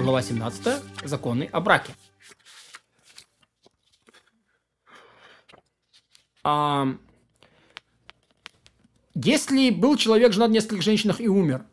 Глава 0.00 0.22
17. 0.22 0.82
Законы 1.04 1.50
о 1.52 1.60
браке. 1.60 1.94
А, 6.42 6.86
если 9.14 9.68
был 9.68 9.96
человек 9.96 10.32
женат 10.32 10.48
на 10.48 10.54
нескольких 10.54 10.82
женщинах 10.82 11.20
и 11.20 11.28
умер, 11.28 11.66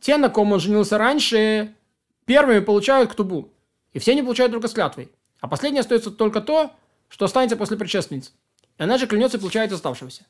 те, 0.00 0.18
на 0.18 0.28
ком 0.28 0.52
он 0.52 0.60
женился 0.60 0.98
раньше, 0.98 1.74
первыми 2.26 2.58
получают 2.58 3.10
ктубу. 3.10 3.54
И 3.94 3.98
все 3.98 4.12
они 4.12 4.22
получают 4.22 4.52
только 4.52 4.68
с 4.68 4.74
клятвой. 4.74 5.10
А 5.40 5.48
последнее 5.48 5.80
остается 5.80 6.10
только 6.10 6.42
то, 6.42 6.72
что 7.08 7.24
останется 7.24 7.56
после 7.56 7.78
предшественницы. 7.78 8.32
И 8.76 8.82
она 8.82 8.98
же 8.98 9.06
клянется 9.06 9.38
и 9.38 9.40
получает 9.40 9.72
оставшегося. 9.72 10.26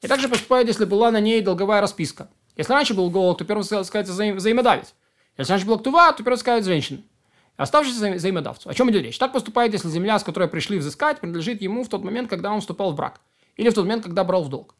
И 0.00 0.08
также 0.08 0.30
поступает, 0.30 0.66
если 0.66 0.86
была 0.86 1.10
на 1.10 1.20
ней 1.20 1.42
долговая 1.42 1.82
расписка. 1.82 2.30
Если 2.56 2.72
раньше 2.72 2.94
был 2.94 3.10
голод, 3.10 3.36
то 3.36 3.44
первый 3.44 3.64
сказать 3.64 4.08
взаим, 4.08 4.36
взаимодавец. 4.36 4.94
Если 5.36 5.52
раньше 5.52 5.66
была 5.66 5.78
ктува, 5.78 6.12
то 6.12 6.36
сказать 6.36 6.64
женщина. 6.64 7.00
Оставшийся 7.56 8.12
взаимодавцу. 8.12 8.70
О 8.70 8.74
чем 8.74 8.90
идет 8.90 9.02
речь? 9.02 9.18
Так 9.18 9.32
поступает, 9.32 9.72
если 9.72 9.88
земля, 9.88 10.18
с 10.18 10.24
которой 10.24 10.48
пришли 10.48 10.78
взыскать, 10.78 11.20
принадлежит 11.20 11.60
ему 11.60 11.84
в 11.84 11.88
тот 11.88 12.02
момент, 12.02 12.30
когда 12.30 12.52
он 12.52 12.60
вступал 12.60 12.92
в 12.92 12.96
брак. 12.96 13.20
Или 13.56 13.68
в 13.68 13.74
тот 13.74 13.84
момент, 13.84 14.02
когда 14.02 14.24
брал 14.24 14.44
в 14.44 14.48
долг. 14.48 14.74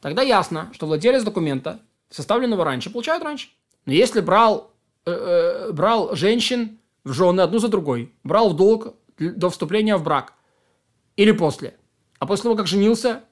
Тогда 0.00 0.22
ясно, 0.22 0.70
что 0.72 0.86
владелец 0.86 1.22
документа, 1.22 1.80
составленного 2.10 2.64
раньше, 2.64 2.90
получает 2.90 3.22
раньше. 3.22 3.48
Но 3.86 3.92
если 3.92 4.20
брал, 4.20 4.72
э, 5.04 5.10
э, 5.10 5.72
брал 5.72 6.16
женщин 6.16 6.78
в 7.04 7.12
жены 7.12 7.42
одну 7.42 7.58
за 7.58 7.68
другой, 7.68 8.12
брал 8.22 8.50
в 8.50 8.56
долг 8.56 8.94
до 9.18 9.50
вступления 9.50 9.96
в 9.96 10.02
брак 10.02 10.32
или 11.16 11.32
после, 11.32 11.74
а 12.18 12.26
после 12.26 12.44
того, 12.44 12.56
как 12.56 12.66
женился 12.66 13.22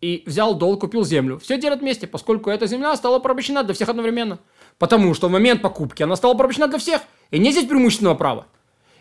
и 0.00 0.22
взял 0.26 0.54
долг, 0.54 0.80
купил 0.80 1.04
землю, 1.04 1.38
все 1.38 1.60
делят 1.60 1.80
вместе, 1.80 2.06
поскольку 2.06 2.50
эта 2.50 2.66
земля 2.66 2.94
стала 2.96 3.18
порабощена 3.18 3.64
для 3.64 3.74
всех 3.74 3.88
одновременно. 3.88 4.38
Потому 4.78 5.14
что 5.14 5.28
в 5.28 5.30
момент 5.30 5.60
покупки 5.60 6.02
она 6.02 6.16
стала 6.16 6.34
порабощена 6.34 6.68
для 6.68 6.78
всех, 6.78 7.02
и 7.30 7.38
нет 7.38 7.52
здесь 7.52 7.66
преимущественного 7.66 8.14
права. 8.14 8.46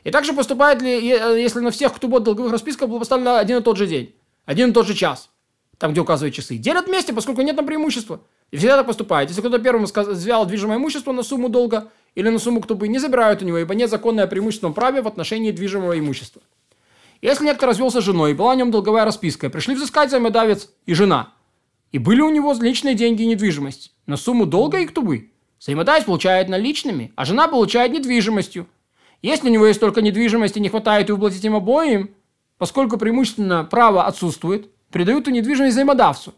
И 0.04 0.12
также 0.12 0.34
поступает 0.34 0.82
ли, 0.82 0.90
если 0.92 1.60
на 1.60 1.72
всех 1.72 1.92
кто 1.92 2.00
ктубот 2.00 2.24
долговых 2.24 2.52
расписках 2.52 2.90
был 2.90 3.00
поставлен 3.00 3.28
один 3.28 3.58
и 3.58 3.62
тот 3.62 3.78
же 3.78 3.88
день, 3.88 4.16
один 4.46 4.70
и 4.70 4.74
тот 4.74 4.88
же 4.88 4.94
час, 4.94 5.30
там, 5.78 5.92
где 5.92 6.02
указывают 6.02 6.34
часы. 6.34 6.58
Делят 6.58 6.88
вместе, 6.88 7.14
поскольку 7.14 7.42
нет 7.42 7.56
там 7.56 7.66
преимущества. 7.66 8.22
И 8.50 8.58
всегда 8.58 8.78
так 8.78 8.88
поступает. 8.88 9.30
Если 9.30 9.42
кто-то 9.42 9.60
первым 9.60 9.86
взял 9.86 10.46
движимое 10.46 10.78
имущество 10.78 11.12
на 11.12 11.22
сумму 11.22 11.50
долга 11.50 11.92
или 12.16 12.30
на 12.30 12.40
сумму 12.40 12.62
ктубы, 12.62 12.88
не 12.88 12.98
забирают 12.98 13.42
у 13.42 13.46
него, 13.46 13.58
ибо 13.58 13.76
нет 13.76 13.90
законное 13.90 14.26
преимущество 14.26 14.72
праве 14.72 15.02
в 15.02 15.08
отношении 15.08 15.52
движимого 15.52 16.00
имущества. 16.00 16.42
Если 17.22 17.46
некто 17.46 17.68
развелся 17.68 18.00
с 18.00 18.04
женой, 18.04 18.32
и 18.32 18.34
была 18.34 18.54
о 18.54 18.56
нем 18.56 18.72
долговая 18.72 19.06
расписка, 19.06 19.50
пришли 19.50 19.76
взыскать 19.76 20.10
взаимодавец 20.10 20.70
и 20.86 20.94
жена, 20.94 21.34
и 21.92 21.98
были 21.98 22.22
у 22.22 22.30
него 22.30 22.54
личные 22.54 22.96
деньги 22.96 23.24
и 23.24 23.28
недвижимость 23.28 23.94
на 24.06 24.18
сумму 24.18 24.46
долга 24.46 24.80
и 24.80 24.86
ктубы, 24.86 25.32
взаимодавец 25.60 26.06
получает 26.06 26.50
наличными, 26.50 27.12
а 27.16 27.26
жена 27.26 27.48
получает 27.48 27.92
недвижимостью. 27.92 28.68
Если 29.22 29.50
у 29.50 29.52
него 29.52 29.66
есть 29.66 29.80
только 29.80 30.02
недвижимость 30.02 30.58
и 30.58 30.60
не 30.60 30.70
хватает 30.70 31.10
и 31.10 31.14
уплатить 31.14 31.44
им 31.44 31.56
обоим, 31.56 32.12
поскольку 32.58 32.98
преимущественно 32.98 33.64
право 33.64 34.06
отсутствует, 34.06 34.70
передают 34.92 35.24
эту 35.24 35.32
недвижимость 35.32 35.74
взаимодавцу. 35.74 36.34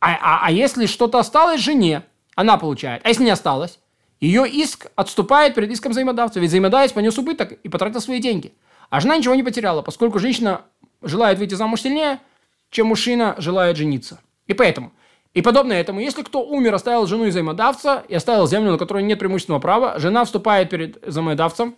А, 0.00 0.14
а, 0.14 0.46
а 0.46 0.50
если 0.50 0.86
что-то 0.86 1.18
осталось 1.18 1.60
жене, 1.60 2.02
она 2.34 2.58
получает. 2.58 3.02
А 3.04 3.08
если 3.08 3.24
не 3.24 3.30
осталось, 3.30 3.78
ее 4.20 4.48
иск 4.48 4.86
отступает 4.94 5.54
перед 5.54 5.70
иском 5.70 5.92
взаимодавца, 5.92 6.38
ведь 6.38 6.50
взаимодавец 6.50 6.92
понес 6.92 7.18
убыток 7.18 7.52
и 7.52 7.68
потратил 7.68 8.00
свои 8.00 8.20
деньги– 8.20 8.52
а 8.90 9.00
жена 9.00 9.16
ничего 9.16 9.34
не 9.34 9.42
потеряла, 9.42 9.82
поскольку 9.82 10.18
женщина 10.18 10.62
желает 11.02 11.38
выйти 11.38 11.54
замуж 11.54 11.82
сильнее, 11.82 12.20
чем 12.70 12.88
мужчина 12.88 13.34
желает 13.38 13.76
жениться. 13.76 14.20
И 14.46 14.54
поэтому, 14.54 14.92
и 15.36 15.42
подобно 15.42 15.74
этому, 15.74 16.00
если 16.00 16.22
кто 16.22 16.42
умер, 16.42 16.72
оставил 16.72 17.06
жену 17.06 17.26
и 17.26 17.28
взаимодавца, 17.28 18.04
и 18.08 18.14
оставил 18.14 18.48
землю, 18.48 18.70
на 18.70 18.78
которой 18.78 19.02
нет 19.02 19.18
преимущественного 19.18 19.60
права, 19.60 19.98
жена 19.98 20.24
вступает 20.24 20.70
перед 20.70 21.06
взаимодавцем, 21.06 21.76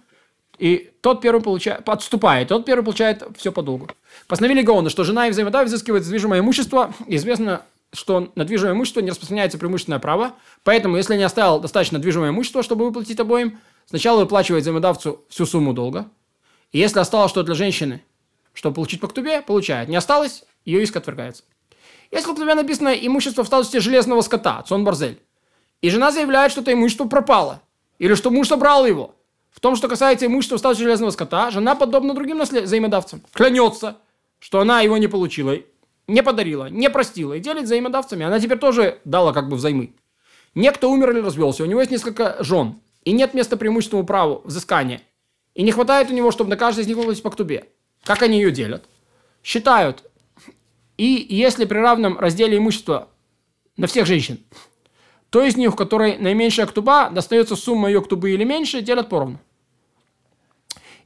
и 0.61 0.93
тот 1.01 1.21
первый 1.21 1.43
получает, 1.43 1.89
отступает, 1.89 2.47
тот 2.47 2.65
первый 2.65 2.85
получает 2.85 3.25
все 3.37 3.51
по 3.51 3.63
долгу. 3.63 3.89
Постановили 4.29 4.63
Гаона, 4.63 4.91
что 4.91 5.03
жена 5.03 5.27
и 5.27 5.33
взаимодавец 5.33 5.71
взыскивают 5.71 6.07
движимое 6.07 6.39
имущество. 6.39 6.95
Известно, 7.09 7.63
что 7.93 8.31
на 8.37 8.45
движимое 8.45 8.75
имущество 8.75 9.01
не 9.01 9.11
распространяется 9.11 9.59
преимущественное 9.59 9.99
право, 9.99 10.35
поэтому, 10.63 10.97
если 10.97 11.17
не 11.17 11.25
оставил 11.25 11.59
достаточно 11.59 11.99
движимое 11.99 12.31
имущество, 12.31 12.63
чтобы 12.63 12.85
выплатить 12.85 13.19
обоим, 13.19 13.59
сначала 13.87 14.21
выплачивает 14.21 14.63
взаимодавцу 14.63 15.25
всю 15.29 15.47
сумму 15.47 15.73
долга, 15.73 16.07
и 16.71 16.79
если 16.79 17.01
осталось 17.01 17.33
что 17.33 17.43
для 17.43 17.57
женщины, 17.57 18.05
чтобы 18.55 18.77
получить 18.77 19.01
по 19.01 19.09
ктубе, 19.09 19.43
получает. 19.43 19.89
Не 19.89 19.97
осталось, 19.97 20.45
ее 20.65 20.81
иск 20.81 20.95
отвергается. 20.95 21.43
Если 22.11 22.31
в 22.31 22.35
ктубе 22.35 22.55
написано 22.55 22.89
имущество 22.89 23.45
в 23.45 23.47
статусе 23.47 23.81
железного 23.81 24.23
скота, 24.23 24.63
цон 24.63 24.85
барзель, 24.85 25.21
и 25.83 25.91
жена 25.91 26.11
заявляет, 26.11 26.53
что 26.53 26.63
это 26.63 26.73
имущество 26.73 27.07
пропало, 27.07 27.63
или 27.99 28.15
что 28.15 28.31
муж 28.31 28.49
собрал 28.49 28.87
его, 28.87 29.15
в 29.51 29.61
том, 29.61 29.77
что 29.77 29.89
касается 29.89 30.27
имущества 30.27 30.57
в 30.57 30.61
статусе 30.61 30.85
железного 30.85 31.11
скота, 31.11 31.51
жена, 31.51 31.75
подобно 31.75 32.15
другим 32.15 32.39
наслед... 32.39 32.65
взаимодавцам, 32.65 33.23
клянется, 33.33 33.97
что 34.39 34.61
она 34.61 34.81
его 34.81 34.99
не 34.99 35.09
получила, 35.09 35.57
не 36.07 36.23
подарила, 36.23 36.71
не 36.71 36.89
простила 36.91 37.35
и 37.35 37.41
делит 37.41 37.65
взаимодавцами. 37.65 38.25
Она 38.25 38.41
теперь 38.41 38.59
тоже 38.59 39.01
дала 39.05 39.33
как 39.33 39.49
бы 39.49 39.57
взаймы. 39.57 39.95
Некто 40.55 40.89
умер 40.89 41.11
или 41.11 41.21
развелся, 41.21 41.65
у 41.65 41.67
него 41.67 41.81
есть 41.81 41.91
несколько 41.91 42.37
жен, 42.41 42.81
и 43.05 43.13
нет 43.13 43.35
места 43.35 43.57
преимущественному 43.57 44.07
праву 44.07 44.43
взыскания. 44.45 45.03
И 45.55 45.63
не 45.63 45.73
хватает 45.73 46.11
у 46.11 46.15
него, 46.15 46.31
чтобы 46.31 46.51
на 46.51 46.57
каждой 46.57 46.81
из 46.85 46.87
них 46.87 46.97
выплатить 46.97 47.23
по 47.23 47.31
ктубе. 47.31 47.69
Как 48.05 48.23
они 48.23 48.39
ее 48.39 48.51
делят? 48.51 48.85
Считают. 49.43 50.05
И 50.99 51.27
если 51.31 51.65
при 51.65 51.79
равном 51.79 52.19
разделе 52.19 52.59
имущества 52.59 53.09
на 53.79 53.87
всех 53.87 54.07
женщин, 54.07 54.41
то 55.31 55.43
из 55.43 55.57
них, 55.57 55.73
у 55.73 55.77
которой 55.77 56.19
наименьшая 56.19 56.67
ктуба, 56.67 57.09
достается 57.11 57.57
сумма 57.57 57.89
ее 57.89 58.03
ктубы 58.03 58.31
или 58.31 58.45
меньше, 58.45 58.83
делят 58.83 59.09
поровну. 59.09 59.41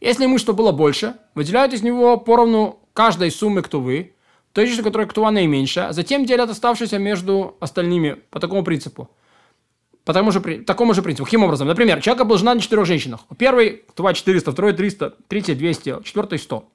Если 0.01 0.25
имущество 0.25 0.53
было 0.53 0.73
больше, 0.73 1.17
выделяют 1.35 1.73
из 1.73 1.83
него 1.83 2.17
поровну 2.17 2.81
каждой 2.93 3.31
суммы 3.31 3.63
ктувы, 3.63 4.15
той 4.53 4.67
же, 4.67 4.83
которой 4.83 5.07
ктува 5.07 5.31
наименьшая, 5.31 5.89
а 5.89 5.93
затем 5.93 6.25
делят 6.27 6.51
оставшиеся 6.51 6.99
между 6.99 7.57
остальными 7.61 8.19
по 8.31 8.41
такому 8.41 8.65
принципу– 8.65 9.09
по 10.05 10.13
тому 10.13 10.33
же, 10.33 10.41
такому 10.65 10.95
же 10.95 11.03
принципу. 11.03 11.25
Каким 11.25 11.45
образом? 11.45 11.69
Например, 11.69 12.01
человек 12.01 12.27
был 12.27 12.37
женат 12.37 12.57
на 12.57 12.61
четырех 12.61 12.87
женщинах. 12.87 13.21
Первый 13.39 13.85
2 13.97 14.15
400, 14.15 14.51
второй 14.51 14.73
300, 14.73 15.15
третий 15.29 15.55
200, 15.55 16.03
четвертый 16.03 16.39
100. 16.39 16.69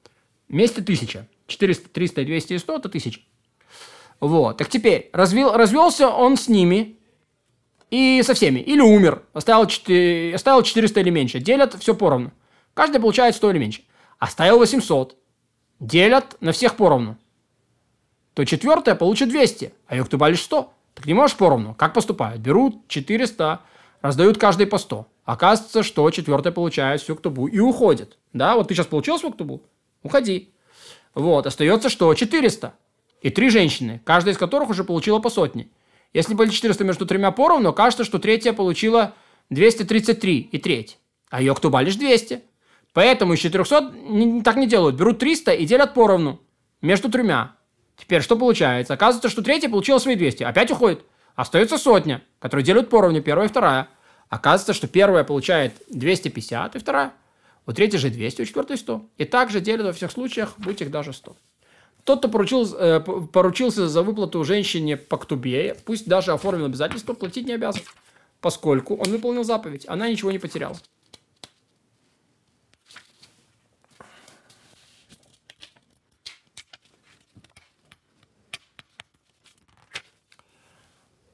Вместе 0.48 0.80
1000. 0.80 1.28
400, 1.48 1.88
300, 1.88 2.24
200 2.24 2.52
и 2.52 2.58
100– 2.58 2.76
это 2.76 2.88
1000. 2.88 3.20
Вот. 4.20 4.56
Так 4.58 4.68
теперь, 4.68 5.10
развел, 5.12 5.52
развелся 5.56 6.08
он 6.08 6.36
с 6.36 6.48
ними 6.48 6.98
и 7.90 8.22
со 8.22 8.34
всеми. 8.34 8.60
Или 8.60 8.80
умер, 8.80 9.22
оставил, 9.32 9.66
4, 9.66 10.34
оставил 10.34 10.62
400 10.62 11.00
или 11.00 11.10
меньше. 11.10 11.40
Делят 11.40 11.74
все 11.74 11.94
поровну. 11.94 12.32
Каждый 12.74 13.00
получает 13.00 13.34
100 13.34 13.50
или 13.50 13.58
меньше. 13.58 13.82
Оставил 14.18 14.58
800. 14.58 15.16
Делят 15.80 16.36
на 16.40 16.52
всех 16.52 16.76
поровну. 16.76 17.16
То 18.34 18.44
четвертое 18.44 18.94
получит 18.94 19.30
200, 19.30 19.72
а 19.86 19.96
Йоктуба 19.96 20.28
лишь 20.28 20.42
100. 20.42 20.72
Так 20.94 21.06
не 21.06 21.14
можешь 21.14 21.36
поровну. 21.36 21.74
Как 21.74 21.94
поступают? 21.94 22.40
Берут 22.40 22.86
400, 22.88 23.60
раздают 24.00 24.38
каждый 24.38 24.66
по 24.66 24.78
100. 24.78 25.06
Оказывается, 25.24 25.82
что 25.82 26.10
четвертый 26.10 26.52
получает 26.52 27.00
всю 27.00 27.16
ктубу 27.16 27.46
и 27.46 27.58
уходит. 27.58 28.18
Да, 28.32 28.54
вот 28.56 28.68
ты 28.68 28.74
сейчас 28.74 28.86
получил 28.86 29.18
свою 29.18 29.32
ктубу? 29.34 29.62
Уходи. 30.02 30.52
Вот, 31.14 31.46
остается 31.46 31.88
что? 31.88 32.12
400. 32.14 32.74
И 33.20 33.30
три 33.30 33.50
женщины, 33.50 34.00
каждая 34.04 34.34
из 34.34 34.38
которых 34.38 34.70
уже 34.70 34.84
получила 34.84 35.18
по 35.18 35.30
сотне. 35.30 35.68
Если 36.12 36.34
были 36.34 36.50
400 36.50 36.84
между 36.84 37.06
тремя 37.06 37.30
поровну, 37.30 37.72
кажется, 37.72 38.04
что 38.04 38.18
третья 38.18 38.52
получила 38.52 39.14
233 39.50 40.48
и 40.52 40.58
треть. 40.58 40.98
А 41.30 41.40
ее 41.40 41.54
ктуба 41.54 41.80
лишь 41.80 41.96
200. 41.96 42.42
Поэтому 42.92 43.34
из 43.34 43.40
400 43.40 44.42
так 44.42 44.56
не 44.56 44.66
делают. 44.66 44.96
Берут 44.96 45.18
300 45.18 45.52
и 45.52 45.66
делят 45.66 45.94
поровну 45.94 46.40
между 46.80 47.10
тремя. 47.10 47.54
Теперь 47.96 48.22
что 48.22 48.36
получается? 48.36 48.94
Оказывается, 48.94 49.28
что 49.28 49.42
третья 49.42 49.68
получила 49.68 49.98
свои 49.98 50.16
200. 50.16 50.44
Опять 50.44 50.70
уходит. 50.70 51.04
Остается 51.34 51.78
сотня, 51.78 52.22
которые 52.38 52.64
делят 52.64 52.88
поровну, 52.88 53.20
первая 53.20 53.46
и 53.46 53.50
вторая. 53.50 53.88
Оказывается, 54.28 54.74
что 54.74 54.88
первая 54.88 55.24
получает 55.24 55.74
250 55.90 56.76
и 56.76 56.78
вторая. 56.78 57.12
У 57.68 57.72
третьей 57.74 57.98
же 57.98 58.08
200, 58.08 58.40
у 58.40 58.44
четвертой 58.46 58.78
100. 58.78 59.10
И 59.18 59.26
также 59.26 59.60
делят 59.60 59.84
во 59.84 59.92
всех 59.92 60.10
случаях, 60.10 60.54
будь 60.56 60.80
их 60.80 60.90
даже 60.90 61.12
100. 61.12 61.36
Тот, 62.02 62.20
кто 62.20 62.28
поручил, 62.30 62.66
э, 62.74 62.98
поручился 62.98 63.90
за 63.90 64.02
выплату 64.02 64.42
женщине 64.42 64.96
по 64.96 65.18
ктубе, 65.18 65.76
пусть 65.84 66.08
даже 66.08 66.32
оформил 66.32 66.64
обязательство, 66.64 67.12
платить 67.12 67.46
не 67.46 67.52
обязан, 67.52 67.82
поскольку 68.40 68.96
он 68.96 69.10
выполнил 69.10 69.44
заповедь, 69.44 69.84
она 69.86 70.08
ничего 70.08 70.30
не 70.30 70.38
потеряла. 70.38 70.78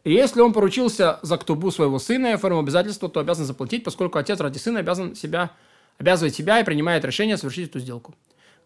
И 0.02 0.12
если 0.12 0.40
он 0.40 0.52
поручился 0.52 1.20
за 1.22 1.38
ктубу 1.38 1.70
своего 1.70 2.00
сына 2.00 2.26
и 2.26 2.32
оформил 2.32 2.58
обязательство, 2.58 3.08
то 3.08 3.20
обязан 3.20 3.44
заплатить, 3.44 3.84
поскольку 3.84 4.18
отец 4.18 4.40
ради 4.40 4.58
сына 4.58 4.80
обязан 4.80 5.14
себя, 5.14 5.52
обязывает 5.98 6.34
себя 6.34 6.60
и 6.60 6.64
принимает 6.64 7.04
решение 7.04 7.36
совершить 7.36 7.70
эту 7.70 7.78
сделку. 7.78 8.14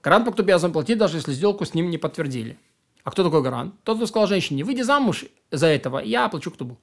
Гарант 0.02 0.24
по 0.24 0.42
обязан 0.42 0.72
платить, 0.72 0.98
даже 0.98 1.16
если 1.16 1.32
сделку 1.32 1.64
с 1.64 1.74
ним 1.74 1.90
не 1.90 1.98
подтвердили. 1.98 2.58
А 3.04 3.10
кто 3.10 3.24
такой 3.24 3.42
гарант? 3.42 3.74
Тот, 3.84 3.96
кто 3.96 4.06
сказал 4.06 4.28
женщине, 4.28 4.64
выйди 4.64 4.82
замуж 4.82 5.24
за 5.50 5.66
этого, 5.66 5.98
я 5.98 6.26
оплачу 6.26 6.50
ктубу. 6.50 6.78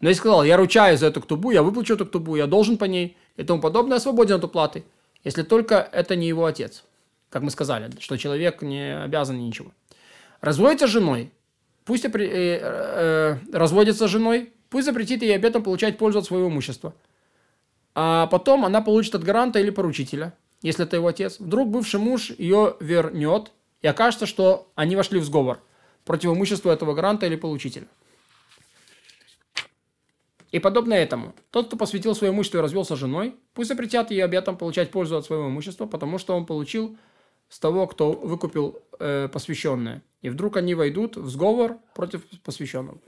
Но 0.00 0.08
если 0.08 0.20
сказал, 0.20 0.44
я 0.44 0.56
ручаюсь 0.56 1.00
за 1.00 1.06
эту 1.06 1.20
ктубу, 1.20 1.50
я 1.50 1.62
выплачу 1.62 1.94
эту 1.94 2.06
ктубу, 2.06 2.36
я 2.36 2.46
должен 2.46 2.76
по 2.76 2.84
ней, 2.84 3.16
и 3.36 3.44
тому 3.44 3.60
подобное, 3.60 3.98
свободен 3.98 4.36
от 4.36 4.44
уплаты, 4.44 4.84
если 5.24 5.42
только 5.42 5.88
это 5.92 6.16
не 6.16 6.28
его 6.28 6.44
отец. 6.44 6.84
Как 7.30 7.42
мы 7.42 7.50
сказали, 7.50 7.90
что 8.00 8.16
человек 8.16 8.62
не 8.62 8.96
обязан 9.02 9.38
ничего. 9.38 9.72
Разводится 10.40 10.86
с 10.86 10.90
женой, 10.90 11.32
пусть 11.84 12.04
э, 12.04 12.10
э, 12.14 13.38
разводится 13.52 14.06
с 14.06 14.10
женой, 14.10 14.52
пусть 14.68 14.86
запретит 14.86 15.22
ей 15.22 15.34
обетом 15.34 15.62
получать 15.62 15.98
пользу 15.98 16.18
от 16.18 16.26
своего 16.26 16.48
имущества. 16.48 16.94
А 17.98 18.26
потом 18.26 18.66
она 18.66 18.82
получит 18.82 19.14
от 19.14 19.24
гаранта 19.24 19.58
или 19.58 19.70
поручителя, 19.70 20.34
если 20.60 20.84
это 20.84 20.96
его 20.96 21.08
отец. 21.08 21.40
Вдруг 21.40 21.70
бывший 21.70 21.98
муж 21.98 22.30
ее 22.36 22.76
вернет, 22.78 23.52
и 23.80 23.86
окажется, 23.86 24.26
что 24.26 24.70
они 24.74 24.96
вошли 24.96 25.18
в 25.18 25.24
сговор 25.24 25.60
против 26.04 26.30
имущества 26.30 26.70
этого 26.72 26.92
гаранта 26.92 27.24
или 27.24 27.36
получителя. 27.36 27.86
И 30.52 30.58
подобно 30.58 30.92
этому, 30.92 31.34
тот, 31.50 31.68
кто 31.68 31.78
посвятил 31.78 32.14
свое 32.14 32.34
имущество 32.34 32.58
и 32.58 32.60
развелся 32.60 32.96
с 32.96 32.98
женой, 32.98 33.34
пусть 33.54 33.70
запретят 33.70 34.10
ей 34.10 34.22
обетом 34.22 34.58
получать 34.58 34.90
пользу 34.90 35.16
от 35.16 35.24
своего 35.24 35.48
имущества, 35.48 35.86
потому 35.86 36.18
что 36.18 36.36
он 36.36 36.44
получил 36.44 36.98
с 37.48 37.58
того, 37.58 37.86
кто 37.86 38.12
выкупил 38.12 38.78
э, 38.98 39.28
посвященное. 39.32 40.02
И 40.20 40.28
вдруг 40.28 40.58
они 40.58 40.74
войдут 40.74 41.16
в 41.16 41.30
сговор 41.30 41.78
против 41.94 42.26
посвященного. 42.44 42.98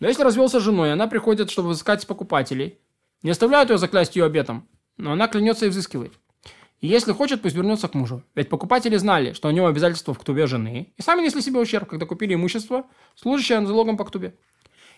Но 0.00 0.08
если 0.08 0.22
развелся 0.22 0.58
с 0.58 0.62
женой, 0.62 0.90
она 0.90 1.06
приходит, 1.06 1.50
чтобы 1.50 1.72
искать 1.72 2.06
покупателей, 2.06 2.78
не 3.22 3.30
оставляют 3.30 3.70
ее 3.70 3.78
заклясть 3.78 4.16
ее 4.16 4.24
обетом, 4.24 4.68
но 4.96 5.12
она 5.12 5.28
клянется 5.28 5.66
и 5.66 5.68
взыскивает. 5.68 6.12
И 6.80 6.88
если 6.88 7.12
хочет, 7.12 7.42
пусть 7.42 7.54
вернется 7.54 7.86
к 7.86 7.94
мужу. 7.94 8.24
Ведь 8.34 8.48
покупатели 8.48 8.96
знали, 8.96 9.34
что 9.34 9.48
у 9.48 9.52
него 9.52 9.68
обязательства 9.68 10.14
в 10.14 10.18
ктубе 10.18 10.48
жены, 10.48 10.92
и 10.96 11.02
сами 11.02 11.22
несли 11.22 11.40
себе 11.40 11.60
ущерб, 11.60 11.88
когда 11.88 12.06
купили 12.06 12.34
имущество, 12.34 12.86
служащее 13.14 13.64
залогом 13.64 13.96
по 13.96 14.04
ктубе. 14.04 14.34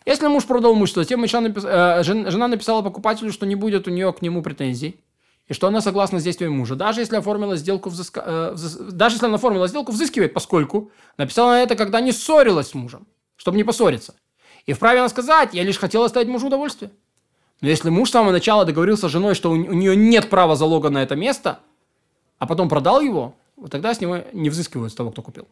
Если 0.06 0.26
муж 0.26 0.44
продал 0.44 0.74
имущество, 0.74 1.02
затем 1.02 1.20
напис... 1.20 1.64
э, 1.66 2.02
жена 2.02 2.48
написала 2.48 2.82
покупателю, 2.82 3.32
что 3.32 3.46
не 3.46 3.54
будет 3.54 3.86
у 3.86 3.90
нее 3.90 4.12
к 4.12 4.22
нему 4.22 4.42
претензий, 4.42 5.00
и 5.46 5.52
что 5.52 5.66
она 5.66 5.82
согласна 5.82 6.20
с 6.20 6.24
действием 6.24 6.52
мужа. 6.52 6.74
Даже 6.74 7.00
если 7.00 7.16
оформила 7.16 7.56
сделку, 7.56 7.90
взыска... 7.90 8.22
э, 8.26 8.52
взыс... 8.52 8.76
даже 8.92 9.16
если 9.16 9.26
она 9.26 9.36
оформила 9.36 9.68
сделку, 9.68 9.92
взыскивает, 9.92 10.32
поскольку 10.32 10.90
написала 11.18 11.52
она 11.52 11.62
это, 11.62 11.76
когда 11.76 12.00
не 12.00 12.12
ссорилась 12.12 12.68
с 12.68 12.74
мужем, 12.74 13.06
чтобы 13.36 13.58
не 13.58 13.64
поссориться. 13.64 14.14
И 14.64 14.72
вправе 14.72 15.00
она 15.00 15.08
сказать, 15.10 15.52
я 15.52 15.62
лишь 15.62 15.78
хотела 15.78 16.06
оставить 16.06 16.28
мужу 16.28 16.46
удовольствие. 16.46 16.90
Но 17.60 17.68
если 17.68 17.90
муж 17.90 18.08
с 18.08 18.12
самого 18.12 18.32
начала 18.32 18.64
договорился 18.64 19.08
с 19.08 19.12
женой, 19.12 19.34
что 19.34 19.50
у 19.50 19.56
нее 19.56 19.96
нет 19.96 20.28
права 20.28 20.56
залога 20.56 20.90
на 20.90 21.02
это 21.02 21.16
место, 21.16 21.60
а 22.38 22.46
потом 22.46 22.68
продал 22.68 23.00
его, 23.00 23.34
вот 23.56 23.70
тогда 23.70 23.94
с 23.94 24.00
него 24.00 24.18
не 24.32 24.50
взыскивают 24.50 24.92
с 24.92 24.96
того, 24.96 25.10
кто 25.10 25.22
купил. 25.22 25.46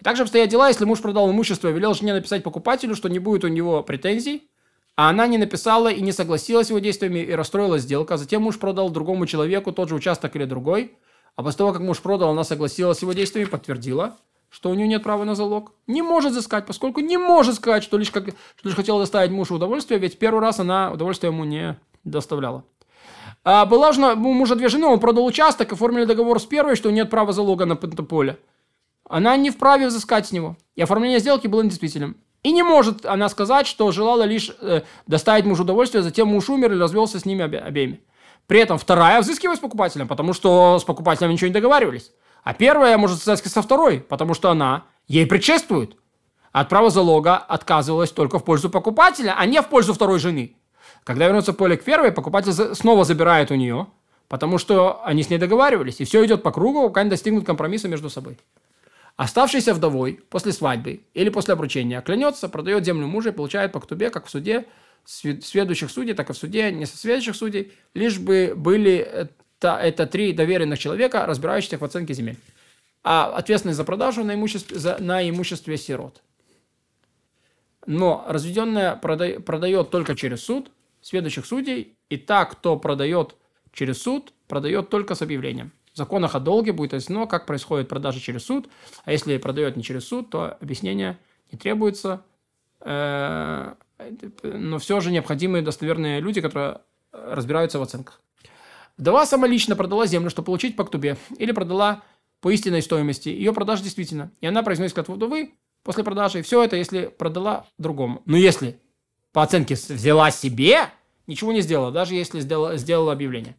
И 0.00 0.04
также 0.04 0.22
обстоят 0.22 0.48
дела, 0.48 0.68
если 0.68 0.84
муж 0.84 1.00
продал 1.00 1.30
имущество 1.30 1.68
и 1.68 1.72
велел 1.72 1.94
жене 1.94 2.14
написать 2.14 2.42
покупателю, 2.42 2.96
что 2.96 3.08
не 3.08 3.18
будет 3.18 3.44
у 3.44 3.48
него 3.48 3.82
претензий, 3.82 4.48
а 4.96 5.10
она 5.10 5.26
не 5.26 5.38
написала 5.38 5.88
и 5.90 6.00
не 6.00 6.12
согласилась 6.12 6.68
с 6.68 6.70
его 6.70 6.78
действиями 6.78 7.18
и 7.18 7.32
расстроила 7.32 7.78
сделку, 7.78 8.14
а 8.14 8.16
затем 8.16 8.42
муж 8.42 8.58
продал 8.58 8.90
другому 8.90 9.26
человеку 9.26 9.72
тот 9.72 9.88
же 9.88 9.94
участок 9.94 10.36
или 10.36 10.44
другой, 10.44 10.96
а 11.36 11.42
после 11.42 11.58
того, 11.58 11.72
как 11.72 11.82
муж 11.82 12.00
продал, 12.00 12.30
она 12.30 12.44
согласилась 12.44 12.98
с 12.98 13.02
его 13.02 13.12
действиями, 13.12 13.48
подтвердила, 13.48 14.16
что 14.54 14.70
у 14.70 14.74
нее 14.74 14.86
нет 14.86 15.02
права 15.02 15.24
на 15.24 15.34
залог, 15.34 15.72
не 15.88 16.00
может 16.00 16.30
взыскать, 16.30 16.64
поскольку 16.64 17.00
не 17.00 17.16
может 17.16 17.56
сказать, 17.56 17.82
что 17.82 17.98
лишь, 17.98 18.12
как, 18.12 18.28
что 18.28 18.68
лишь 18.68 18.76
хотела 18.76 19.00
доставить 19.00 19.32
мужу 19.32 19.56
удовольствие, 19.56 19.98
ведь 19.98 20.16
первый 20.16 20.40
раз 20.40 20.60
она 20.60 20.92
удовольствие 20.92 21.32
ему 21.32 21.42
не 21.42 21.76
доставляла. 22.04 22.62
А 23.42 23.66
была 23.66 23.90
жена, 23.90 24.12
у 24.12 24.32
мужа 24.32 24.54
две 24.54 24.68
жены, 24.68 24.86
он 24.86 25.00
продал 25.00 25.26
участок, 25.26 25.72
оформили 25.72 26.04
договор 26.04 26.40
с 26.40 26.46
первой, 26.46 26.76
что 26.76 26.92
нет 26.92 27.10
права 27.10 27.32
залога 27.32 27.64
на 27.64 27.74
поле. 27.74 28.38
Она 29.08 29.36
не 29.36 29.50
вправе 29.50 29.88
взыскать 29.88 30.28
с 30.28 30.32
него. 30.32 30.56
И 30.76 30.82
оформление 30.82 31.18
сделки 31.18 31.48
было 31.48 31.62
недействительным. 31.62 32.16
И 32.44 32.52
не 32.52 32.62
может 32.62 33.04
она 33.06 33.28
сказать, 33.28 33.66
что 33.66 33.90
желала 33.90 34.22
лишь 34.22 34.54
э, 34.60 34.82
доставить 35.08 35.46
мужу 35.46 35.64
удовольствие, 35.64 36.04
затем 36.04 36.28
муж 36.28 36.48
умер 36.48 36.70
или 36.70 36.80
развелся 36.80 37.18
с 37.18 37.24
ними 37.24 37.42
обе, 37.42 37.58
обеими. 37.58 38.00
При 38.46 38.60
этом 38.60 38.78
вторая 38.78 39.20
взыскивает 39.20 39.58
с 39.58 39.62
покупателем, 39.62 40.06
потому 40.06 40.32
что 40.32 40.78
с 40.78 40.84
покупателем 40.84 41.32
ничего 41.32 41.48
не 41.48 41.54
договаривались. 41.54 42.12
А 42.44 42.52
первая 42.54 42.96
может 42.98 43.18
сказать 43.20 43.42
со 43.44 43.62
второй, 43.62 44.00
потому 44.00 44.34
что 44.34 44.50
она 44.50 44.84
ей 45.08 45.26
предшествует. 45.26 45.96
От 46.52 46.68
права 46.68 46.90
залога 46.90 47.36
отказывалась 47.36 48.12
только 48.12 48.38
в 48.38 48.44
пользу 48.44 48.70
покупателя, 48.70 49.34
а 49.36 49.46
не 49.46 49.60
в 49.60 49.68
пользу 49.68 49.92
второй 49.92 50.18
жены. 50.18 50.54
Когда 51.02 51.26
вернется 51.26 51.52
поле 51.52 51.76
к 51.76 51.84
первой, 51.84 52.12
покупатель 52.12 52.52
снова 52.52 53.04
забирает 53.04 53.50
у 53.50 53.54
нее, 53.54 53.88
потому 54.28 54.58
что 54.58 55.02
они 55.04 55.22
с 55.22 55.30
ней 55.30 55.38
договаривались. 55.38 56.00
И 56.00 56.04
все 56.04 56.24
идет 56.24 56.42
по 56.42 56.52
кругу, 56.52 56.88
пока 56.88 57.02
не 57.02 57.10
достигнут 57.10 57.44
компромисса 57.44 57.88
между 57.88 58.10
собой. 58.10 58.38
Оставшийся 59.16 59.74
вдовой 59.74 60.20
после 60.28 60.52
свадьбы 60.52 61.00
или 61.14 61.28
после 61.28 61.54
обручения 61.54 62.00
клянется, 62.02 62.48
продает 62.48 62.84
землю 62.84 63.06
мужа 63.06 63.30
и 63.30 63.32
получает 63.32 63.72
по 63.72 63.80
ктубе, 63.80 64.10
как 64.10 64.26
в 64.26 64.30
суде 64.30 64.66
сведущих 65.06 65.90
судей, 65.90 66.14
так 66.14 66.30
и 66.30 66.32
в 66.32 66.36
суде 66.36 66.72
не 66.72 66.86
судей, 66.86 67.72
лишь 67.94 68.18
бы 68.18 68.54
были 68.56 69.28
это, 69.68 70.06
три 70.06 70.32
доверенных 70.32 70.78
человека, 70.78 71.26
разбирающихся 71.26 71.78
в 71.78 71.84
оценке 71.84 72.14
земель. 72.14 72.38
А 73.02 73.26
ответственность 73.36 73.76
за 73.76 73.84
продажу 73.84 74.24
на 74.24 74.34
имуществе, 74.34 74.78
за, 74.78 74.98
на 74.98 75.28
имуществе 75.28 75.76
сирот. 75.76 76.22
Но 77.86 78.24
разведенная 78.28 78.96
прода, 78.96 79.40
продает 79.40 79.90
только 79.90 80.14
через 80.14 80.42
суд, 80.42 80.70
сведущих 81.02 81.44
судей, 81.44 81.96
и 82.08 82.16
так, 82.16 82.52
кто 82.52 82.78
продает 82.78 83.36
через 83.72 84.00
суд, 84.00 84.32
продает 84.48 84.88
только 84.88 85.14
с 85.14 85.22
объявлением. 85.22 85.72
В 85.92 85.96
законах 85.96 86.34
о 86.34 86.40
долге 86.40 86.72
будет 86.72 86.94
объяснено, 86.94 87.26
как 87.26 87.46
происходит 87.46 87.88
продажа 87.88 88.20
через 88.20 88.44
суд, 88.44 88.68
а 89.04 89.12
если 89.12 89.36
продает 89.36 89.76
не 89.76 89.82
через 89.82 90.08
суд, 90.08 90.30
то 90.30 90.56
объяснение 90.60 91.18
не 91.52 91.58
требуется. 91.58 92.22
Э, 92.80 93.74
но 94.42 94.78
все 94.78 95.00
же 95.00 95.12
необходимы 95.12 95.62
достоверные 95.62 96.20
люди, 96.20 96.40
которые 96.40 96.80
разбираются 97.12 97.78
в 97.78 97.82
оценках. 97.82 98.20
Вдова 98.96 99.26
самолично 99.26 99.76
продала 99.76 100.06
землю, 100.06 100.30
чтобы 100.30 100.46
получить 100.46 100.76
по 100.76 100.84
ктубе, 100.84 101.16
или 101.38 101.52
продала 101.52 102.02
по 102.40 102.50
истинной 102.50 102.82
стоимости. 102.82 103.28
Ее 103.28 103.52
продажа 103.52 103.82
действительно. 103.82 104.30
И 104.40 104.46
она 104.46 104.62
произносит 104.62 104.94
клятву 104.94 105.14
вдовы 105.14 105.54
после 105.82 106.04
продажи. 106.04 106.42
Все 106.42 106.62
это, 106.62 106.76
если 106.76 107.06
продала 107.06 107.66
другому. 107.78 108.22
Но 108.26 108.36
если 108.36 108.78
по 109.32 109.42
оценке 109.42 109.74
взяла 109.74 110.30
себе, 110.30 110.90
ничего 111.26 111.52
не 111.52 111.60
сделала, 111.60 111.90
даже 111.90 112.14
если 112.14 112.40
сделала, 112.40 112.76
сделала 112.76 113.12
объявление. 113.12 113.56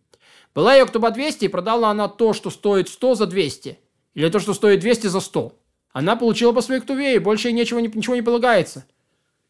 Была 0.54 0.76
ее 0.76 0.86
ктуба 0.86 1.12
200, 1.12 1.46
и 1.46 1.50
продала 1.50 1.90
она 1.90 2.08
то, 2.08 2.32
что 2.32 2.50
стоит 2.50 2.88
100 2.88 3.16
за 3.16 3.26
200. 3.26 3.78
Или 4.14 4.30
то, 4.30 4.40
что 4.40 4.54
стоит 4.54 4.80
200 4.80 5.08
за 5.08 5.20
100. 5.20 5.54
Она 5.92 6.16
получила 6.16 6.54
по 6.54 6.62
своей 6.62 6.80
ктуве, 6.80 7.16
и 7.16 7.20
больше 7.20 7.52
ничего, 7.52 7.82
ничего 7.82 8.16
не 8.16 8.22
полагается. 8.22 8.86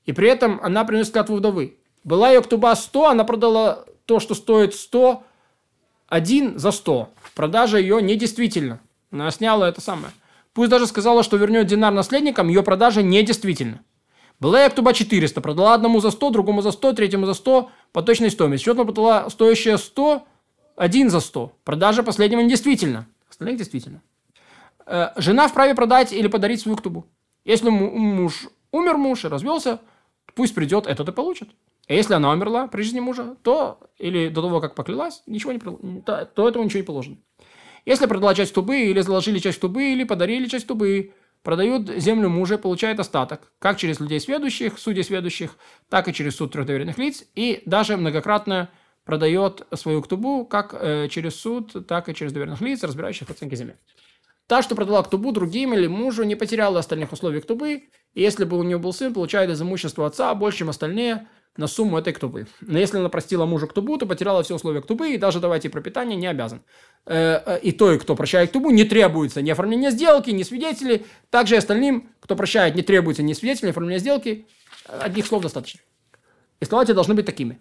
И 0.06 0.14
при 0.14 0.28
этом 0.30 0.60
она 0.64 0.84
приносит 0.84 1.14
клятву 1.14 1.36
вдовы. 1.36 1.78
Была 2.04 2.32
ее 2.32 2.42
ктуба 2.42 2.76
100, 2.76 3.10
она 3.10 3.24
продала 3.24 3.86
то, 4.06 4.20
что 4.20 4.34
стоит 4.34 4.74
100, 4.74 5.24
один 6.08 6.58
за 6.60 6.72
100. 6.72 7.10
Продажа 7.36 7.78
ее 7.78 8.02
недействительна. 8.02 8.80
Она 9.12 9.32
сняла 9.32 9.68
это 9.70 9.82
самое. 9.82 10.14
Пусть 10.54 10.70
даже 10.70 10.88
сказала, 10.88 11.24
что 11.24 11.38
вернет 11.38 11.68
динар 11.68 11.94
наследникам, 11.94 12.48
ее 12.48 12.64
продажа 12.64 13.04
недействительна. 13.04 13.82
Была 14.40 14.64
я 14.64 14.70
ктуба 14.70 14.94
400, 14.94 15.40
продала 15.42 15.74
одному 15.74 16.00
за 16.00 16.12
100, 16.12 16.30
другому 16.30 16.62
за 16.62 16.72
100, 16.72 16.94
третьему 16.94 17.26
за 17.26 17.34
100 17.34 17.72
по 17.94 18.02
точной 18.02 18.32
стоимости. 18.32 18.66
Счетно 18.66 18.84
продала 18.84 19.30
стоящая 19.30 19.78
100, 19.78 20.24
один 20.76 21.10
за 21.10 21.20
100. 21.20 21.54
Продажа 21.64 22.04
последнего 22.04 22.42
недействительна. 22.42 23.08
Остальных 23.30 23.58
действительно. 23.58 24.02
Э, 24.86 25.10
жена 25.16 25.48
вправе 25.48 25.74
продать 25.74 26.14
или 26.14 26.28
подарить 26.28 26.62
свою 26.62 26.78
ктубу. 26.78 27.06
Если 27.46 27.70
муж 27.70 28.48
умер 28.72 28.98
муж 28.98 29.26
и 29.26 29.30
развелся, 29.30 29.80
пусть 30.36 30.54
придет, 30.54 30.86
этот 30.86 31.10
и 31.10 31.12
получит. 31.12 31.50
А 31.88 31.94
если 31.94 32.14
она 32.14 32.32
умерла 32.32 32.68
при 32.68 32.82
жизни 32.82 33.00
мужа, 33.00 33.36
то, 33.44 33.80
или 33.98 34.30
до 34.30 34.42
того, 34.42 34.60
как 34.60 34.76
поклялась, 34.76 35.22
ничего 35.28 35.52
не, 35.52 35.60
то, 36.02 36.26
то 36.26 36.50
этому 36.50 36.66
ничего 36.66 36.80
не 36.80 36.86
положено. 36.86 37.18
Если 37.86 38.08
продала 38.08 38.34
часть 38.34 38.54
тубы, 38.54 38.80
или 38.80 39.00
заложили 39.02 39.38
часть 39.38 39.62
тубы, 39.62 39.92
или 39.94 40.04
подарили 40.04 40.48
часть 40.48 40.66
тубы, 40.66 41.14
продают 41.44 41.90
землю 41.90 42.30
мужа, 42.30 42.58
получают 42.58 43.00
остаток, 43.00 43.52
как 43.60 43.78
через 43.78 44.00
людей 44.00 44.20
сведущих, 44.20 44.80
судей 44.80 45.04
сведущих, 45.04 45.58
так 45.90 46.08
и 46.08 46.14
через 46.14 46.36
суд 46.38 46.52
трех 46.52 46.66
доверенных 46.66 46.98
лиц, 46.98 47.24
и 47.36 47.62
даже 47.68 47.96
многократно 47.98 48.72
продает 49.04 49.68
свою 49.76 50.02
ктубу 50.02 50.46
как 50.46 50.74
э, 50.74 51.08
через 51.10 51.36
суд, 51.36 51.88
так 51.88 52.10
и 52.10 52.16
через 52.16 52.34
доверенных 52.34 52.62
лиц, 52.62 52.84
разбирающих 52.84 53.30
оценки 53.30 53.54
земель. 53.54 53.78
Та, 54.48 54.64
что 54.64 54.76
продала 54.76 55.04
ктубу 55.04 55.32
другим 55.32 55.76
или 55.76 55.86
мужу, 55.86 56.24
не 56.24 56.36
потеряла 56.36 56.80
остальных 56.80 57.12
условий 57.12 57.42
ктубы, 57.42 57.84
и 58.14 58.22
если 58.22 58.46
бы 58.46 58.58
у 58.58 58.64
нее 58.64 58.80
был 58.80 58.94
сын, 58.94 59.14
получает 59.14 59.52
из 59.52 59.62
имущества 59.62 60.08
отца 60.08 60.34
больше, 60.34 60.60
чем 60.60 60.70
остальные, 60.70 61.28
на 61.58 61.68
сумму 61.68 61.98
этой 61.98 62.14
ктубы. 62.14 62.48
Но 62.62 62.78
если 62.78 62.98
она 62.98 63.10
простила 63.10 63.46
мужу 63.46 63.68
ктубу, 63.68 63.98
то 63.98 64.06
потеряла 64.06 64.44
все 64.44 64.56
условия 64.56 64.82
ктубы, 64.82 65.14
и 65.14 65.18
даже 65.18 65.40
давать 65.40 65.64
ей 65.64 65.70
пропитание 65.70 66.18
не 66.18 66.28
обязан. 66.28 66.62
Э, 67.06 67.42
э, 67.46 67.60
и 67.62 67.72
той, 67.72 68.00
кто 68.00 68.16
прощает 68.16 68.50
ктубу, 68.50 68.72
не 68.72 68.84
требуется 68.84 69.42
ни 69.42 69.50
оформления 69.50 69.92
сделки, 69.92 70.30
ни 70.32 70.44
свидетелей. 70.44 71.06
Также 71.30 71.56
и 71.56 71.58
остальным, 71.58 72.10
кто 72.20 72.36
прощает, 72.36 72.76
не 72.76 72.82
требуется 72.82 73.24
ни 73.24 73.34
свидетелей, 73.34 73.68
ни 73.68 73.72
оформления 73.72 74.00
сделки. 74.00 74.48
Одних 74.88 75.26
слов 75.26 75.44
достаточно. 75.44 75.80
И 76.60 76.66
слова 76.66 76.84
эти 76.84 76.92
должны 76.92 77.14
быть 77.14 77.26
такими 77.26 77.60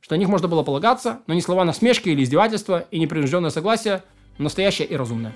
что 0.00 0.14
на 0.14 0.18
них 0.18 0.28
можно 0.28 0.48
было 0.48 0.62
полагаться, 0.62 1.20
но 1.26 1.34
не 1.34 1.42
слова 1.42 1.64
насмешки 1.64 2.08
или 2.08 2.22
издевательства 2.22 2.86
и 2.90 2.98
непринужденное 2.98 3.50
согласие, 3.50 4.02
настоящее 4.38 4.88
и 4.88 4.96
разумное. 4.96 5.34